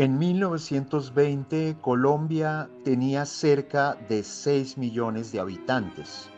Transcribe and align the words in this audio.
En 0.00 0.18
1920, 0.18 1.76
Colombia 1.82 2.70
tenía 2.84 3.26
cerca 3.26 3.98
de 4.08 4.22
6 4.24 4.78
millones 4.78 5.30
de 5.30 5.40
habitantes. 5.40 6.30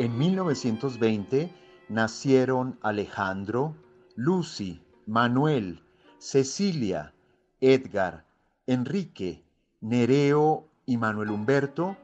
En 0.00 0.18
1920 0.18 1.54
nacieron 1.88 2.76
Alejandro, 2.82 3.76
Lucy, 4.16 4.82
Manuel, 5.06 5.84
Cecilia, 6.18 7.14
Edgar, 7.60 8.24
Enrique, 8.66 9.44
Nereo 9.80 10.66
y 10.86 10.96
Manuel 10.96 11.30
Humberto, 11.30 11.96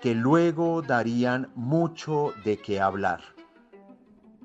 que 0.00 0.16
luego 0.16 0.82
darían 0.82 1.52
mucho 1.54 2.34
de 2.44 2.56
qué 2.56 2.80
hablar. 2.80 3.20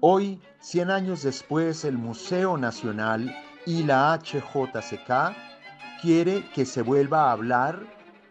Hoy, 0.02 0.40
100 0.60 0.92
años 0.92 1.24
después, 1.24 1.84
el 1.84 1.98
Museo 1.98 2.60
Nacional 2.60 3.36
y 3.66 3.82
la 3.82 4.14
HJCK 4.14 5.47
quiere 6.02 6.44
que 6.54 6.66
se 6.66 6.82
vuelva 6.82 7.24
a 7.24 7.32
hablar 7.32 7.80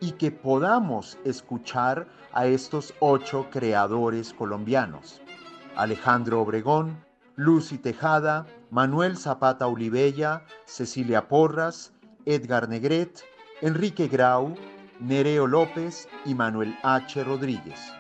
y 0.01 0.13
que 0.13 0.31
podamos 0.31 1.19
escuchar 1.25 2.07
a 2.33 2.47
estos 2.47 2.95
ocho 3.01 3.47
creadores 3.51 4.33
colombianos. 4.33 5.21
Alejandro 5.77 6.43
Obregón, 6.43 7.05
Lucy 7.35 7.79
Tejada, 7.79 8.47
Manuel 8.71 9.17
Zapata 9.17 9.67
Olivella, 9.67 10.43
Cecilia 10.65 11.29
Porras, 11.29 11.93
Edgar 12.25 12.69
Negret, 12.69 13.25
Enrique 13.63 14.09
Grau, 14.09 14.55
Nereo 15.01 15.47
López 15.47 16.09
y 16.25 16.35
Manuel 16.35 16.77
H. 16.83 17.23
Rodríguez. 17.25 17.93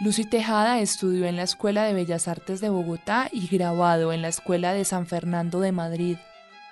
Lucy 0.00 0.22
Tejada 0.22 0.80
estudió 0.80 1.26
en 1.26 1.34
la 1.34 1.42
Escuela 1.42 1.82
de 1.82 1.92
Bellas 1.92 2.28
Artes 2.28 2.60
de 2.60 2.68
Bogotá 2.68 3.28
y 3.32 3.48
grabado 3.48 4.12
en 4.12 4.22
la 4.22 4.28
Escuela 4.28 4.72
de 4.72 4.84
San 4.84 5.08
Fernando 5.08 5.58
de 5.58 5.72
Madrid. 5.72 6.18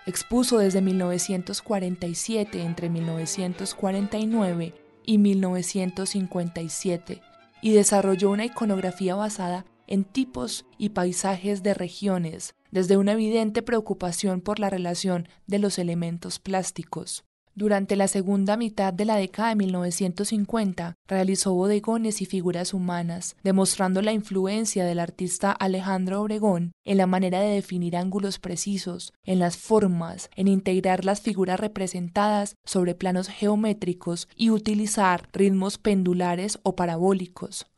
Expuso 0.07 0.59
desde 0.59 0.81
1947 0.81 2.63
entre 2.63 2.89
1949 2.89 4.75
y 5.05 5.19
1957 5.19 7.21
y 7.63 7.73
desarrolló 7.73 8.31
una 8.31 8.45
iconografía 8.45 9.17
basada 9.17 9.65
en 9.89 10.05
tipos 10.05 10.65
y 10.79 10.91
paisajes 10.91 11.65
de 11.65 11.75
regiones, 11.75 12.55
desde 12.71 12.97
una 12.97 13.15
evidente 13.15 13.61
preocupación 13.61 14.41
por 14.41 14.61
la 14.61 14.71
relación 14.71 15.29
de 15.49 15.59
los 15.59 15.81
elementos 15.81 16.39
plásticos. 16.39 17.25
Durante 17.59 17.97
la 17.97 18.07
segunda 18.07 18.59
mitad 18.59 18.93
de 18.93 19.07
la 19.07 19.17
década 19.17 19.49
de 19.49 19.57
1950 19.57 20.95
realizó 21.09 21.55
bodegones 21.55 22.21
y 22.21 22.27
figuras 22.27 22.75
humanas, 22.75 23.35
demostrando 23.43 24.03
la 24.03 24.13
influencia 24.13 24.85
del 24.85 24.99
artista 24.99 25.53
Alejandro 25.53 26.21
Obregón 26.21 26.73
en 26.85 26.99
la 26.99 27.07
manera 27.07 27.41
de 27.41 27.55
definir 27.55 27.97
ángulos 27.97 28.39
precisos, 28.39 29.15
en 29.25 29.39
las 29.39 29.57
formas, 29.57 30.29
en 30.37 30.49
integrar 30.49 31.07
las 31.07 31.23
figuras 31.23 31.59
representadas 31.59 32.57
sobre 32.67 32.95
planos 32.95 33.29
geométricos 33.29 34.29
y 34.37 34.51
utilizar 34.51 35.27
ritmos 35.33 35.79
pendulares 35.79 36.59
o 36.63 36.77
parabólicos. 36.77 37.69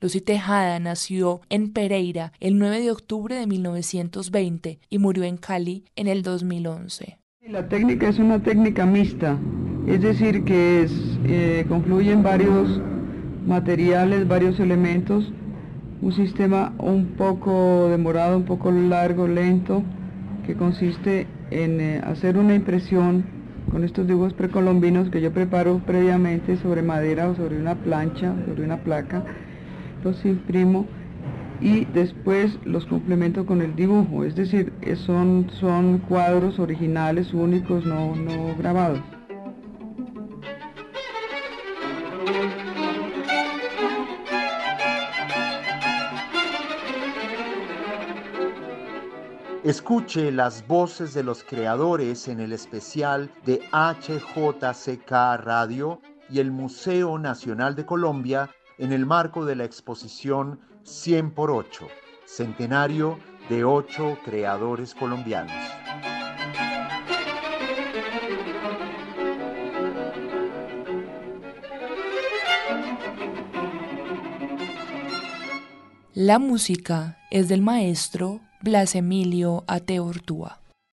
Lucy 0.00 0.22
Tejada 0.22 0.78
nació 0.78 1.42
en 1.50 1.74
Pereira 1.74 2.32
el 2.40 2.56
9 2.56 2.80
de 2.80 2.90
octubre 2.90 3.34
de 3.34 3.46
1920 3.46 4.80
y 4.88 4.98
murió 4.98 5.24
en 5.24 5.36
Cali 5.36 5.84
en 5.94 6.06
el 6.06 6.22
2011. 6.22 7.18
La 7.48 7.68
técnica 7.68 8.08
es 8.08 8.18
una 8.18 8.40
técnica 8.40 8.84
mixta, 8.86 9.38
es 9.86 10.02
decir, 10.02 10.42
que 10.42 10.82
es, 10.82 10.92
eh, 11.26 11.64
confluyen 11.68 12.24
varios 12.24 12.80
materiales, 13.46 14.26
varios 14.26 14.58
elementos, 14.58 15.32
un 16.02 16.10
sistema 16.10 16.72
un 16.78 17.06
poco 17.16 17.88
demorado, 17.88 18.36
un 18.36 18.46
poco 18.46 18.72
largo, 18.72 19.28
lento, 19.28 19.84
que 20.44 20.56
consiste 20.56 21.28
en 21.52 21.80
eh, 21.80 22.00
hacer 22.04 22.36
una 22.36 22.52
impresión 22.56 23.24
con 23.70 23.84
estos 23.84 24.08
dibujos 24.08 24.34
precolombinos 24.34 25.08
que 25.10 25.20
yo 25.20 25.30
preparo 25.30 25.78
previamente 25.86 26.56
sobre 26.56 26.82
madera 26.82 27.28
o 27.28 27.36
sobre 27.36 27.60
una 27.60 27.76
plancha, 27.76 28.34
sobre 28.44 28.64
una 28.64 28.78
placa, 28.78 29.22
los 30.02 30.24
imprimo 30.24 30.84
y 31.60 31.84
después 31.86 32.58
los 32.64 32.86
complemento 32.86 33.46
con 33.46 33.62
el 33.62 33.74
dibujo, 33.74 34.24
es 34.24 34.34
decir, 34.34 34.72
son, 35.06 35.48
son 35.50 35.98
cuadros 35.98 36.58
originales, 36.58 37.32
únicos, 37.32 37.84
no, 37.86 38.14
no 38.14 38.54
grabados. 38.56 39.00
Escuche 49.66 50.30
las 50.30 50.64
voces 50.68 51.12
de 51.12 51.24
los 51.24 51.42
creadores 51.42 52.28
en 52.28 52.38
el 52.38 52.52
especial 52.52 53.32
de 53.44 53.60
HJCK 53.72 55.10
Radio 55.42 56.00
y 56.30 56.38
el 56.38 56.52
Museo 56.52 57.18
Nacional 57.18 57.74
de 57.74 57.84
Colombia 57.84 58.48
en 58.78 58.92
el 58.92 59.06
marco 59.06 59.44
de 59.44 59.56
la 59.56 59.64
exposición 59.64 60.60
100 60.86 61.32
por 61.32 61.50
8, 61.50 61.88
centenario 62.24 63.18
de 63.48 63.64
ocho 63.64 64.18
creadores 64.24 64.94
colombianos. 64.94 65.52
La 76.14 76.38
música 76.38 77.18
es 77.30 77.48
del 77.48 77.62
maestro 77.62 78.40
Blas 78.62 78.94
Emilio 78.94 79.64
Ateortúa. 79.66 80.60